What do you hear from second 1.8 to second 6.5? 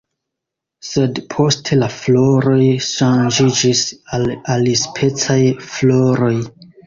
la floroj ŝanĝiĝis al alispecaj floroj.